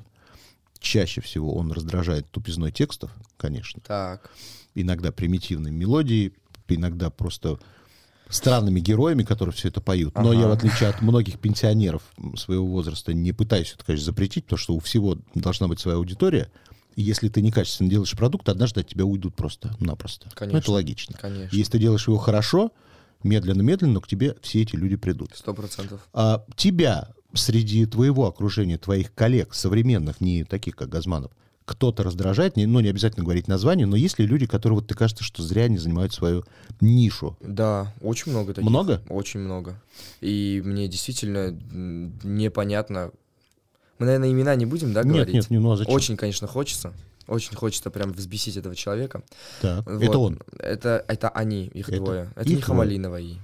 [0.80, 3.82] Чаще всего он раздражает тупизной текстов, конечно.
[3.82, 4.30] Так.
[4.76, 6.34] Иногда примитивной мелодией,
[6.68, 7.58] иногда просто
[8.34, 10.16] странными героями, которые все это поют.
[10.16, 10.40] Но Ага.
[10.40, 12.02] я, в отличие от многих пенсионеров
[12.36, 16.52] своего возраста, не пытаюсь это, конечно, запретить, потому что у всего должна быть своя аудитория.
[16.96, 20.26] И если ты некачественно делаешь продукт, однажды от тебя уйдут просто-напросто.
[20.26, 20.74] Ну, это Конечно.
[20.74, 21.18] логично.
[21.20, 21.56] Конечно.
[21.56, 22.72] Если ты делаешь его хорошо,
[23.24, 25.32] медленно-медленно, но к тебе все эти люди придут.
[25.34, 26.08] Сто процентов.
[26.14, 31.32] А тебя среди твоего окружения, твоих коллег, современных, не таких, как Газманов,
[31.66, 34.96] кто-то раздражает, не, ну, не обязательно говорить название, но есть ли люди, которые, вот ты
[34.96, 36.44] кажется, что зря не занимают свою
[36.82, 37.38] нишу?
[37.42, 38.70] Да, очень много таких.
[38.70, 39.02] Много?
[39.10, 39.82] Очень много.
[40.22, 43.12] И мне действительно непонятно.
[44.00, 45.34] Мы, наверное, имена не будем, да, нет, говорить?
[45.34, 45.94] нет, не, ну а зачем?
[45.94, 46.94] Очень, конечно, хочется.
[47.28, 49.24] Очень хочется прям взбесить этого человека.
[49.62, 50.04] Так, Вот.
[50.04, 50.42] Это он.
[50.60, 52.34] Это, это они, их Это двое.
[52.36, 52.62] Это их не?
[52.62, 53.36] Хамалинова и...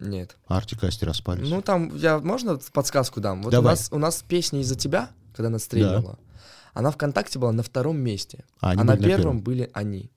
[0.00, 0.36] Нет.
[0.46, 1.48] Арти Касти распались.
[1.48, 3.42] Ну, там, я, можно подсказку дам?
[3.42, 3.72] Вот у Давай.
[3.72, 6.18] нас, у нас песня «Из-за тебя», когда она стреляла,
[6.76, 10.10] она ВКонтакте была на втором месте, А а, на первом были они.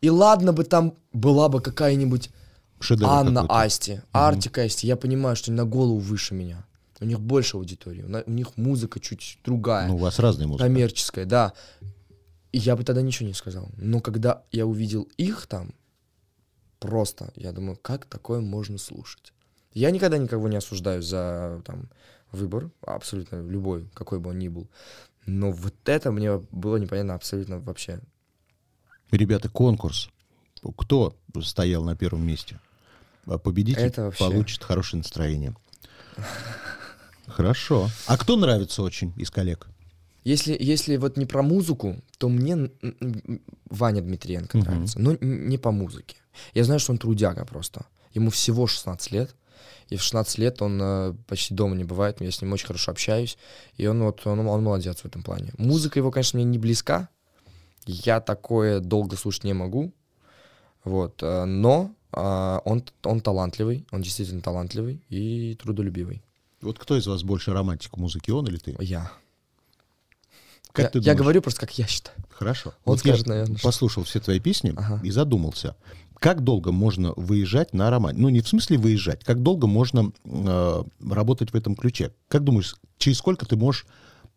[0.00, 2.30] И ладно бы там была бы какая-нибудь
[2.78, 3.44] Шедевр Анна.
[3.48, 6.64] Асти, Артик Асти, я понимаю, что они на голову выше меня.
[7.00, 10.62] У них больше аудитории, у них музыка чуть другая, Ну, у вас разные музыки.
[10.62, 11.54] коммерческая, да.
[12.52, 13.68] И я бы тогда ничего не сказал.
[13.76, 15.72] Но когда я увидел их там,
[16.78, 19.32] просто, я думаю, как такое можно слушать?
[19.72, 21.88] Я никогда никого не осуждаю за там,
[22.32, 24.68] выбор, абсолютно любой, какой бы он ни был.
[25.30, 28.00] Но вот это мне было непонятно абсолютно вообще.
[29.12, 30.10] Ребята, конкурс.
[30.76, 32.58] Кто стоял на первом месте?
[33.26, 35.54] А Победитель Это вообще- получит хорошее настроение.
[37.28, 37.88] Хорошо.
[38.06, 39.68] А кто нравится очень из коллег?
[40.24, 42.70] Если, если вот не про музыку, то мне
[43.70, 44.66] Ваня Дмитриенко Мгм.
[44.66, 44.98] нравится.
[44.98, 46.16] Но не по музыке.
[46.54, 47.86] Я знаю, что он трудяга просто.
[48.14, 49.34] Ему всего 16 лет.
[49.88, 52.20] И в 16 лет он э, почти дома не бывает.
[52.20, 53.36] Я с ним очень хорошо общаюсь.
[53.76, 55.52] И он вот, он, он молодец в этом плане.
[55.58, 57.08] Музыка его, конечно, мне не близка.
[57.86, 59.92] Я такое долго слушать не могу.
[60.84, 61.22] Вот.
[61.22, 63.86] э, Но э, он, он талантливый.
[63.90, 66.22] Он действительно талантливый и трудолюбивый.
[66.60, 68.76] Вот кто из вас больше романтик в музыке, он или ты?
[68.80, 69.10] Я.
[70.72, 72.16] Как я, ты я говорю просто, как я считаю.
[72.30, 72.70] Хорошо.
[72.84, 75.00] Он Вот я скажет, наверное, что- послушал все твои песни Ага.
[75.02, 75.74] и задумался.
[76.20, 78.14] Как долго можно выезжать на роман?
[78.16, 79.24] Ну, не в смысле выезжать.
[79.24, 82.12] Как долго можно э, работать в этом ключе?
[82.28, 83.86] Как думаешь, через сколько ты можешь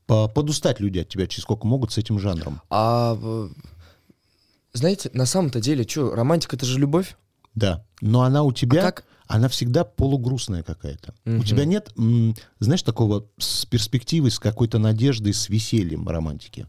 [0.08, 1.28] по- подустать люди от тебя?
[1.28, 2.62] Через сколько могут с этим жанром?
[2.70, 3.18] А
[4.72, 7.18] знаете, на самом-то деле, что, романтика это же любовь?
[7.54, 7.86] Да.
[8.02, 9.04] Но она у тебя, А как?
[9.28, 11.14] она всегда полугрустная какая-то.
[11.26, 11.44] У Мгм.
[11.44, 11.94] тебя нет,
[12.60, 16.66] знаешь, такого с перспективой, с какой-то надеждой, с весельем романтики.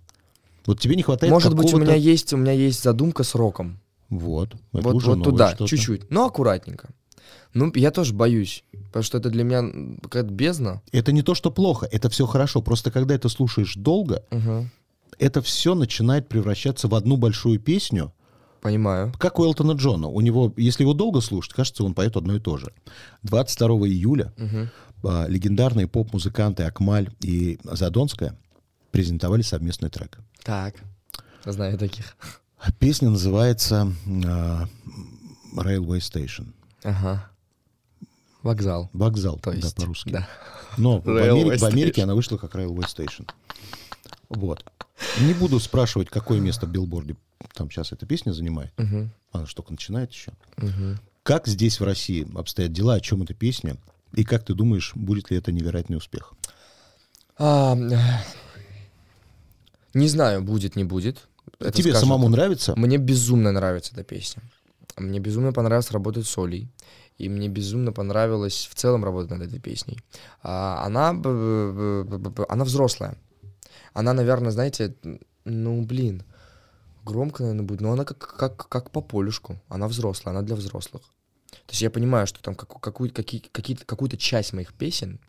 [0.67, 3.79] Вот тебе не хватает Может быть, у меня есть, у меня есть задумка с роком.
[4.19, 4.55] Вот.
[4.73, 6.11] это вот уже вот туда, чуть-чуть.
[6.11, 6.91] Но аккуратненько.
[7.53, 8.65] Ну, я тоже боюсь.
[8.87, 9.63] Потому что это для меня
[10.03, 10.83] какая-то бездна.
[10.93, 12.63] Это не то, что плохо, это все хорошо.
[12.63, 14.71] Просто когда это слушаешь долго, Мгм.
[15.19, 18.13] это все начинает превращаться в одну большую песню,
[18.61, 19.13] Понимаю.
[19.19, 20.09] как у Элтона Джона.
[20.09, 22.73] У него, если его долго слушать, кажется, он поет одно и то же.
[23.23, 24.33] 22 июля
[25.05, 28.37] а, легендарные поп-музыканты Акмаль и Задонская
[28.91, 30.19] презентовали совместный трек.
[30.43, 30.77] Так.
[31.45, 32.17] Знаю таких.
[32.79, 33.93] Песня называется
[34.27, 34.69] а,
[35.55, 36.53] Railway Station.
[36.83, 37.31] Ага.
[38.43, 38.91] Вокзал.
[38.93, 40.11] Вокзал, То есть, да, по-русски.
[40.11, 40.29] да.
[40.77, 43.29] Но в Америке, в Америке она вышла как Railway Station.
[44.29, 44.65] Вот.
[45.21, 47.17] Не буду спрашивать, какое место в билборде
[47.55, 48.73] там сейчас эта песня занимает.
[48.77, 49.11] Мгм.
[49.33, 50.33] Она только начинает еще.
[50.57, 50.99] Мгм.
[51.23, 53.77] Как здесь в России обстоят дела, о чем эта песня?
[54.13, 56.35] И как ты думаешь, будет ли это невероятный успех?
[57.39, 57.77] А,
[59.95, 61.29] не знаю, будет, не будет.
[61.59, 62.75] Это Тебе скажем самому нравится?
[62.77, 64.43] Мне безумно нравится эта песня.
[64.97, 66.69] Мне безумно понравилось работать с Олей.
[67.19, 69.99] И мне безумно понравилось в целом работать над этой песней.
[70.43, 73.17] А, она, она взрослая.
[73.93, 74.97] Она, наверное, знаете,
[75.45, 76.25] ну, блин,
[77.05, 79.61] громко, наверное, будет, но она как, как, как по полюшку.
[79.69, 81.03] Она взрослая, она для взрослых.
[81.51, 85.21] То есть я понимаю, что там как- какую, какие, какие-то, какую-то часть моих песен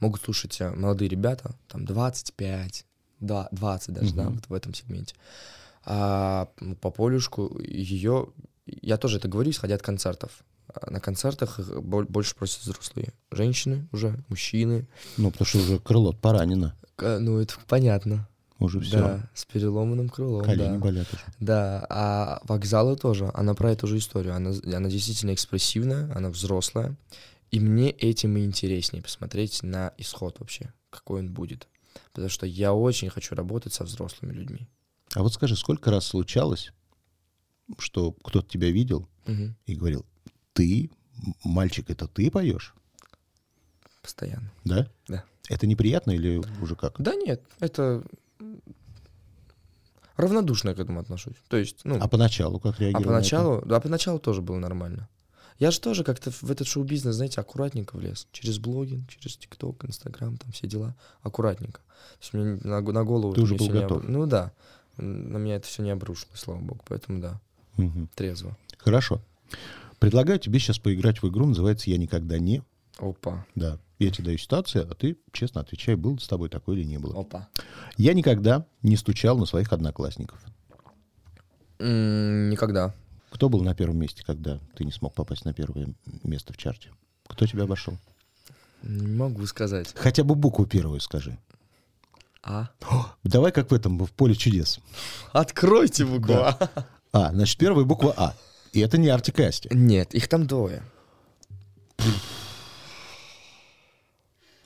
[0.00, 2.86] могут слушать э, молодые ребята, там 25,
[3.22, 4.34] да, 20 даже, да, Мгм.
[4.34, 5.14] вот в этом сегменте.
[5.84, 6.48] А
[6.80, 8.28] по полюшку ее,
[8.66, 10.44] я тоже это говорю, исходя от концертов.
[10.74, 13.12] А На концертах бол- больше просят взрослые.
[13.30, 14.86] Женщины уже, мужчины.
[15.16, 16.74] Ну, потому что уже крыло поранено.
[17.00, 18.28] Ну, это понятно.
[18.58, 18.98] Уже все.
[18.98, 20.44] Да, с переломанным крылом.
[20.44, 20.78] Колени да.
[20.78, 21.22] болят уже.
[21.40, 24.34] Да, а вокзалы тоже, она про эту же историю.
[24.36, 26.94] Она, она действительно экспрессивная, она взрослая.
[27.50, 31.66] И мне этим и интереснее посмотреть на исход вообще, какой он будет.
[32.12, 34.68] Потому что я очень хочу работать со взрослыми людьми.
[35.14, 36.72] А вот скажи, сколько раз случалось,
[37.78, 39.56] что кто-то тебя видел Мгм.
[39.66, 40.04] и говорил,
[40.52, 40.90] ты,
[41.44, 42.74] мальчик, это ты поешь?
[44.02, 44.50] Постоянно.
[44.64, 44.88] Да?
[45.08, 45.24] Да.
[45.48, 47.00] Это неприятно или уже как?
[47.00, 48.02] Да нет, это
[50.16, 51.36] равнодушно я к этому отношусь.
[51.48, 53.02] То есть, ну, А поначалу как а реагировал?
[53.04, 53.10] это?
[53.12, 55.08] поначалу, да, поначалу тоже было нормально.
[55.58, 58.26] Я же тоже как-то в этот шоу-бизнес, знаете, аккуратненько влез.
[58.32, 60.94] Через блогинг, через ТикТок, Инстаграм, там все дела.
[61.22, 61.80] Аккуратненько.
[61.80, 63.34] То есть мне на, на голову...
[63.34, 64.02] Ты уже был не готов.
[64.02, 64.52] обру- Ну да.
[64.98, 66.80] М, На меня это все не обрушилось, слава богу.
[66.88, 67.40] Поэтому да,
[67.76, 68.08] Мгм.
[68.14, 68.56] трезво.
[68.78, 69.20] Хорошо.
[70.00, 72.62] Предлагаю тебе сейчас поиграть в игру, называется «Я никогда не».
[72.98, 73.46] Опа.
[73.54, 73.78] Да.
[73.98, 77.20] Я тебе даю ситуацию, а ты честно отвечай, был с тобой такой или не было.
[77.20, 77.48] Опа.
[77.96, 80.40] Я никогда не стучал на своих одноклассников.
[81.78, 82.94] М, Никогда.
[83.32, 86.90] Кто был на первом месте, когда ты не смог попасть на первое место в чарте?
[87.26, 87.96] Кто тебя обошел?
[88.82, 89.92] Не могу сказать.
[89.94, 91.38] Хотя бы букву первую скажи.
[92.42, 92.70] А?
[93.24, 94.80] Давай как в этом, в поле чудес.
[95.32, 96.58] Откройте букву Да.
[97.12, 97.28] А.
[97.28, 98.34] А, значит, первая буква А.
[98.72, 99.68] И это не Артик и Асти.
[99.72, 100.82] Нет, их там двое.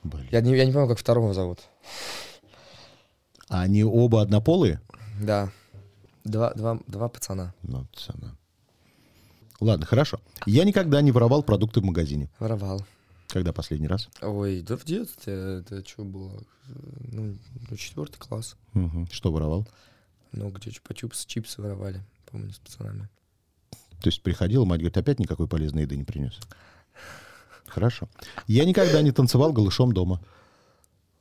[0.02, 0.28] Блин.
[0.30, 1.60] Я не, я не помню, как второго зовут.
[3.48, 4.80] А они оба однополые?
[5.20, 5.50] Да.
[6.24, 7.54] Два, два, два пацана.
[7.62, 8.36] Ну, цена.
[9.60, 10.20] Ладно, хорошо.
[10.44, 12.30] Я никогда не воровал продукты в магазине.
[12.38, 12.84] Воровал.
[13.28, 14.08] Когда последний раз?
[14.22, 16.42] Ой, да в детстве это что было?
[17.12, 17.36] Ну,
[17.70, 18.56] ну, четвертый класс.
[18.72, 19.08] Мгм.
[19.10, 19.66] Что воровал?
[20.32, 23.08] Ну, где чупа-чупс, чипсы воровали, помню, с пацанами.
[24.02, 26.38] То есть приходила, мать говорит, опять никакой полезной еды не принес.
[27.66, 28.08] Хорошо.
[28.46, 30.20] Я никогда не танцевал голышом дома.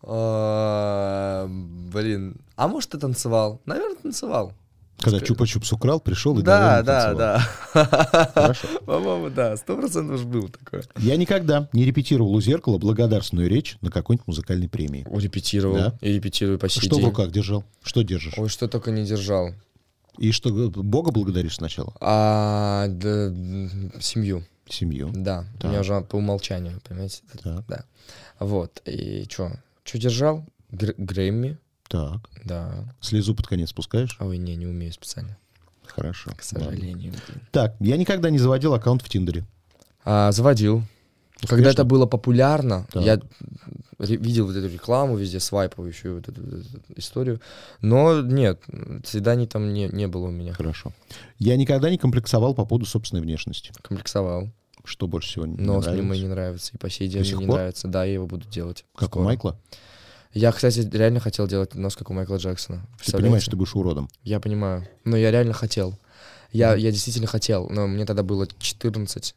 [0.04, 3.62] А, Блин, а может ты танцевал?
[3.66, 4.54] Наверное, танцевал.
[5.00, 7.40] Когда Чупа-Чупс украл, пришел и, Да, да, да.
[8.34, 8.68] Хорошо.
[8.86, 10.84] По-моему, да, сто процентов уж был такое.
[10.98, 15.06] Я никогда не репетировал у зеркала благодарственную речь на какой-нибудь музыкальной премии.
[15.12, 15.76] Репетировал.
[15.76, 15.98] Да?
[16.02, 17.08] И репетирую по сей Что в день.
[17.08, 17.64] руках держал?
[17.84, 18.34] Что держишь?
[18.38, 19.50] Ой, что только не держал.
[20.18, 21.94] И что, Бога благодаришь сначала?
[22.00, 23.30] А, да,
[24.00, 25.12] семью, Семью.
[25.14, 25.44] да.
[25.60, 25.66] Так.
[25.66, 27.22] У меня уже по умолчанию, понимаете?
[27.44, 27.66] Так.
[27.68, 27.84] Да.
[28.40, 28.82] Вот.
[28.86, 29.52] И что?
[29.84, 30.46] Что держал?
[30.72, 32.30] Гр- Грэмми, Так.
[32.44, 32.86] да.
[33.02, 34.18] Слезу под конец спускаешь?
[34.20, 35.38] Ой, не, не умею специально.
[35.86, 36.32] Хорошо.
[36.36, 37.12] К сожалению.
[37.12, 37.42] блин.
[37.52, 39.46] Так, я никогда не заводил аккаунт в Тиндере.
[40.04, 40.84] А, заводил.
[41.48, 43.04] Когда это было популярно, Так.
[43.04, 43.20] я
[44.00, 47.42] видел вот эту рекламу везде, свайповающую вот эту, вот эту историю.
[47.82, 48.62] Но нет,
[49.04, 50.54] свиданий там не, не было у меня.
[50.54, 50.94] Хорошо.
[51.38, 53.72] Я никогда не комплексовал по поводу собственной внешности.
[53.82, 54.50] Комплексовал.
[54.86, 56.04] Что больше всего не мне нравится?
[56.04, 56.72] мой не нравится.
[56.74, 57.58] И по сей день сих мне не пор?
[57.58, 57.88] нравится.
[57.88, 58.86] Да, я его буду делать.
[58.96, 59.24] Как скоро.
[59.24, 59.60] у Майкла?
[60.36, 62.86] Я, кстати, реально хотел делать нос, как у Майкла Джексона.
[63.04, 64.10] Ты понимаешь, что ты будешь уродом.
[64.22, 64.86] Я понимаю.
[65.06, 65.98] Но я реально хотел.
[66.52, 69.34] Я, я действительно хотел, но мне тогда было 14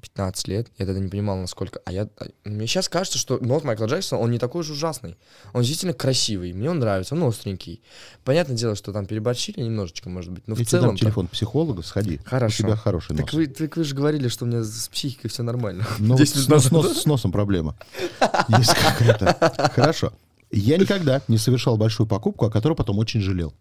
[0.00, 1.80] 15 лет, я тогда не понимал, насколько...
[1.84, 2.08] А я...
[2.18, 5.16] а Мне сейчас кажется, что нос Майкла Джексона, он не такой уж ужасный.
[5.52, 7.82] Он действительно красивый, мне он нравится, он остренький.
[8.24, 10.88] Понятное дело, что там переборщили немножечко, может быть, но Я в целом...
[10.88, 12.20] дам телефон психолога, сходи.
[12.24, 12.64] Хорошо.
[12.64, 13.20] У тебя хороший нос.
[13.20, 15.84] Так вы, так вы же говорили, что у меня с психикой все нормально.
[15.98, 16.72] Ну, 10 с, минут с назад.
[16.72, 17.76] нос- с носом проблема.
[18.48, 19.70] Есть какая-то.
[19.74, 20.12] Хорошо.
[20.52, 23.52] Я никогда не совершал большую покупку, о которой потом очень жалел.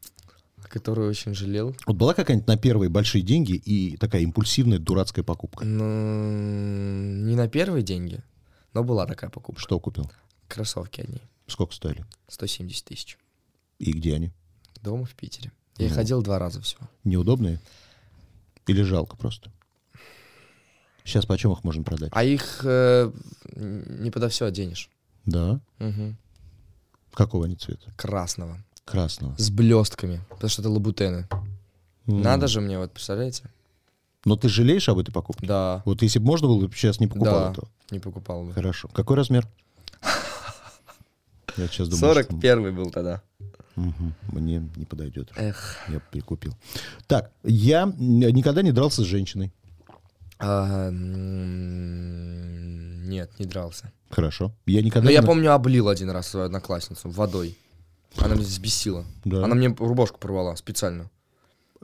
[0.76, 1.74] Который очень жалел.
[1.86, 5.64] Вот была какая-нибудь на первые большие деньги и такая импульсивная дурацкая покупка.
[5.64, 5.84] Ну,
[7.26, 8.22] не на первые деньги,
[8.74, 9.62] но была такая покупка.
[9.62, 10.12] Что купил?
[10.50, 11.22] Кроссовки одни.
[11.48, 12.04] Сколько стоили?
[12.28, 13.18] 170 тысяч.
[13.80, 14.32] И где они?
[14.82, 15.54] Дома в Питере.
[15.78, 15.96] Я Ну.
[15.96, 16.82] ходил два раза всего.
[17.06, 17.62] Неудобные?
[18.68, 19.50] Или жалко просто?
[21.06, 22.10] Сейчас почем их можно продать?
[22.14, 23.12] А их э,
[23.56, 24.90] не подо все оденешь.
[25.26, 25.62] Да?
[25.80, 26.18] Мгм.
[27.14, 27.94] Какого они цвета?
[27.96, 28.62] Красного.
[28.86, 29.36] Красного.
[29.38, 30.22] С блестками.
[30.30, 31.28] Потому что это лабутены.
[32.08, 32.22] М.
[32.22, 33.44] Надо же мне, вот представляете?
[34.26, 35.46] Но ты жалеешь об этой покупке?
[35.48, 35.82] Да.
[35.86, 37.52] Вот если бы можно было, бы сейчас не покупал Да.
[37.52, 37.68] этого.
[37.92, 38.54] Не покупал бы.
[38.54, 38.88] Хорошо.
[38.94, 39.48] Какой размер?
[41.58, 43.22] Я сейчас думаю, что- 41 был тогда.
[43.76, 44.14] Мгм.
[44.32, 45.32] Мне не подойдет.
[45.36, 45.78] Эх.
[45.90, 46.54] Я прикупил.
[47.08, 49.52] Так, я никогда не дрался с женщиной.
[50.40, 50.90] А,
[53.06, 53.92] нет, не дрался.
[54.10, 54.52] Хорошо.
[54.66, 57.58] Я никогда Но я не- помню, облил один раз свою одноклассницу водой.
[58.18, 59.06] Она меня взбесила.
[59.24, 59.44] Да.
[59.44, 61.10] Она мне рубашку порвала специально.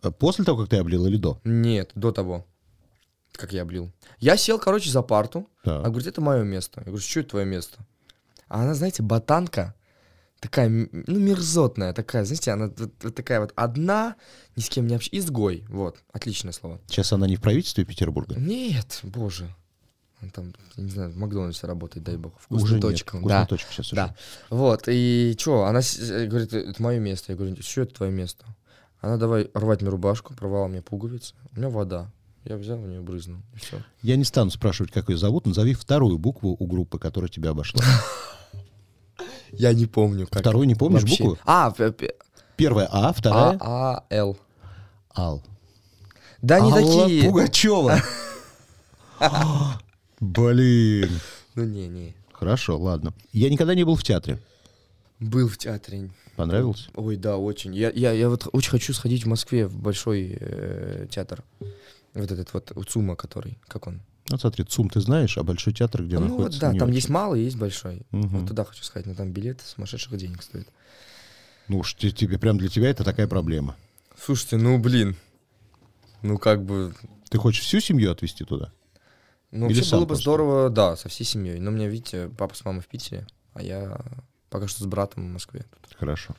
[0.02, 1.40] А После того, как ты облил или до?
[1.44, 2.46] Нет, до того,
[3.34, 3.92] как я облил.
[4.20, 5.48] Я сел, короче, за парту.
[5.64, 5.80] Так.
[5.80, 6.82] Она говорит, это мое место.
[6.82, 7.80] Я говорю, что это твое место?
[8.48, 9.76] А она, знаете, ботанка,
[10.42, 14.16] такая, ну, мерзотная такая, знаете, она вот такая вот одна,
[14.56, 16.82] ни с кем не общается, изгой, вот, отличное слово.
[16.88, 18.36] Сейчас она не в правительстве Петербурга?
[18.38, 19.56] Нет, боже,
[20.22, 22.82] он там, не знаю, в Макдональдсе работает, дай бог, Уже вкусная нет.
[22.82, 23.18] точка.
[23.18, 24.16] Вкусная Да, точка сейчас да.
[24.50, 27.32] Вот, и что, она э, говорит, это мое место.
[27.32, 28.46] Я говорю, что это твое место?
[29.02, 31.34] Она давай рвать мне рубашку, порвала мне пуговицы.
[31.56, 32.12] У меня вода.
[32.44, 33.78] Я взял у нее брызнул, и все.
[34.02, 35.46] Я не стану спрашивать, как ее зовут.
[35.46, 37.84] Назови вторую букву у группы, которая тебя обошла.
[39.52, 40.28] Я не помню.
[40.28, 41.24] Как Второй не помнишь вообще.
[41.24, 41.40] букву?
[41.46, 41.74] А,
[42.56, 44.38] Первая А, вторая А, А, Л.
[45.16, 45.44] Ал.
[46.42, 47.24] Да не Алла такие.
[47.26, 47.98] Пугачева.
[50.22, 51.10] Блин.
[51.56, 52.16] Ну не, не.
[52.32, 53.14] Хорошо, ладно.
[53.34, 54.40] Я никогда не был в театре.
[55.20, 56.10] Был в театре.
[56.36, 56.90] Понравился?
[56.96, 57.76] Ой, да, очень.
[57.76, 61.44] Я, я, я вот очень хочу сходить в Москве в большой э, театр.
[62.14, 64.02] Вот этот вот УЦУМа, который, как он?
[64.30, 66.88] Ну, смотри, ЦУМ ты знаешь, а Большой театр, где ну вот находится, да, не там
[66.90, 66.96] очень.
[66.96, 68.04] есть малый, есть большой.
[68.12, 68.40] Мгм.
[68.40, 70.68] Вот туда хочу сходить, но там билет сумасшедших денег стоит.
[71.68, 73.76] Ну уж те- тебе, прям для тебя это такая проблема.
[74.20, 75.16] Слушайте, ну блин.
[76.22, 76.94] Ну как бы...
[77.30, 78.72] Ты хочешь всю семью отвезти туда?
[79.52, 81.60] Ну Или вообще было бы здорово, да, со всей семьей.
[81.60, 84.00] Но у меня, видите, папа с мамой в Питере, а я
[84.50, 85.66] пока что с братом в Москве.
[85.98, 86.36] Хорошо.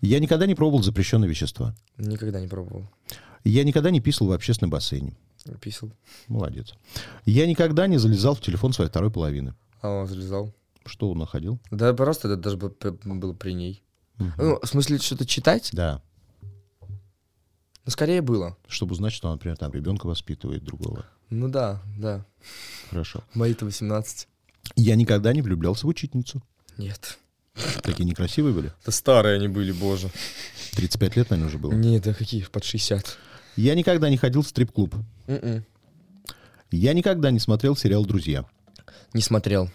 [0.00, 1.74] Я никогда не пробовал запрещенные вещества.
[1.96, 2.88] никогда не пробовал.
[3.44, 5.16] Я никогда не писал в общественном бассейне.
[5.60, 5.90] Писал.
[6.28, 6.74] Молодец.
[7.24, 9.54] Я никогда не залезал в телефон своей второй половины.
[9.80, 10.54] А он залезал.
[10.86, 11.58] Что он находил?
[11.70, 13.82] Да просто это даже было при ней.
[14.18, 14.32] Мгм.
[14.38, 15.70] Ну, в смысле, что-то читать?
[15.72, 16.00] Да.
[16.40, 18.56] Ну, скорее было.
[18.68, 21.04] Чтобы узнать, что, например, там ребенка воспитывает другого.
[21.32, 22.26] Ну да, да.
[22.90, 23.24] Хорошо.
[23.32, 24.28] Мои-то 18.
[24.76, 26.42] Я никогда не влюблялся в учительницу.
[26.76, 27.18] Нет.
[27.82, 28.70] Такие некрасивые были.
[28.84, 30.10] Да старые они были, боже.
[30.72, 31.72] 35 лет, наверное, уже было.
[31.72, 33.16] Нет, да какие, под 60.
[33.56, 34.94] Я никогда не ходил в стрип-клуб.
[35.26, 35.64] М-м.
[36.70, 38.44] Я никогда не смотрел сериал «Друзья».
[39.14, 39.70] Не смотрел.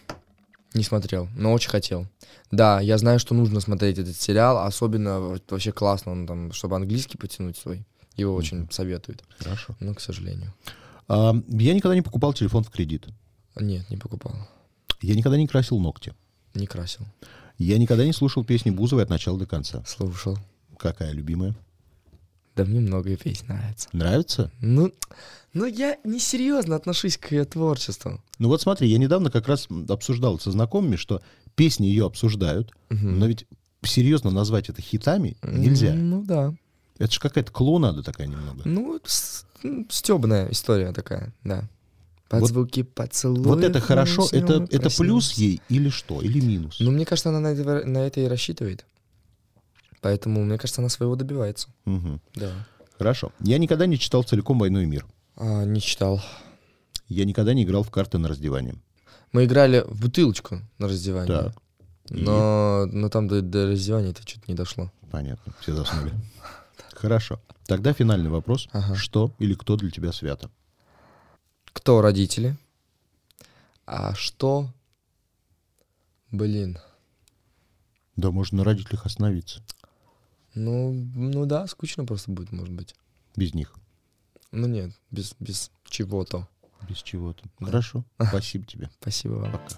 [0.76, 2.08] Не смотрел, но очень хотел.
[2.52, 7.17] Да, я знаю, что нужно смотреть этот сериал, особенно вообще классно, он там, чтобы английский
[7.17, 7.84] потянуть свой.
[8.15, 9.76] Его очень советуют, Хорошо.
[9.80, 10.54] но, к сожалению.
[11.10, 13.08] Я никогда не покупал телефон в кредит.
[13.56, 14.34] Нет, не покупал.
[15.02, 16.13] Я никогда не красил ногти.
[16.54, 17.06] Не красил.
[17.58, 19.84] Я никогда не слушал песни Бузовой от начала до конца.
[19.86, 20.38] Слушал.
[20.78, 21.56] Какая любимая?
[22.56, 23.89] Да мне много песен нравится.
[23.93, 24.52] Нравится?
[24.62, 24.91] Ну,
[25.54, 28.20] ну я несерьезно отношусь к ее творчеству.
[28.39, 31.22] Ну вот смотри, я недавно как раз обсуждал со знакомыми, что
[31.56, 33.20] песни ее обсуждают, Мгм.
[33.20, 33.46] но ведь
[33.84, 35.93] серьезно назвать это хитами нельзя.
[35.93, 36.54] Ну да.
[37.00, 38.62] Это же какая-то клоунада такая немного.
[38.66, 39.00] Ну,
[39.90, 41.68] стебная история такая, да.
[42.30, 43.46] Под Вот- звуки поцелуев.
[43.46, 46.22] Вот это хорошо, это, это плюс ей или что?
[46.22, 46.78] Или минус?
[46.80, 48.86] Ну, мне кажется, она на это, на это и рассчитывает.
[50.02, 51.70] Поэтому, мне кажется, она своего добивается.
[51.86, 52.20] Мгм.
[52.36, 52.52] Да.
[52.98, 53.32] Хорошо.
[53.40, 55.06] Я никогда не читал целиком «Войну и мир».
[55.38, 56.22] А, не читал.
[57.08, 58.76] Я никогда не играл в карты на раздевание.
[59.32, 61.28] Мы играли в бутылочку на раздевание.
[61.28, 61.54] Так.
[62.10, 64.92] И- Но, но там до, до раздевания это что-то не дошло.
[65.12, 66.12] Понятно, все заснули.
[66.98, 67.40] Хорошо.
[67.68, 68.68] Тогда финальный вопрос.
[68.72, 68.96] Ага.
[68.96, 70.50] Что или кто для тебя свято?
[71.66, 72.58] Кто родители?
[73.86, 74.74] А что?
[76.32, 76.80] Блин.
[78.16, 79.62] Да, можно на родителях остановиться.
[80.56, 82.96] Ну, ну да, скучно просто будет, может быть.
[83.36, 83.76] Без них.
[84.52, 86.48] Ну нет, без, без чего-то.
[86.90, 87.44] Без чего-то.
[87.60, 87.68] Да.
[87.68, 88.06] Хорошо.
[88.28, 88.90] Спасибо тебе.
[89.00, 89.52] Спасибо вам.
[89.52, 89.78] Пока.